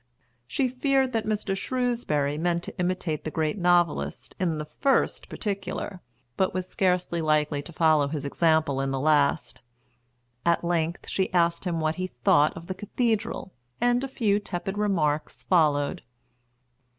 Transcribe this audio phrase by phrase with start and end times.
[0.47, 1.55] She feared that Mr.
[1.55, 6.01] Shrewsbury meant to imitate the great novelist in the first particular,
[6.37, 9.61] but was scarcely likely to follow his example in the last.
[10.43, 14.75] At length she asked him what he thought of the cathedral, and a few tepid
[14.75, 16.01] remarks followed.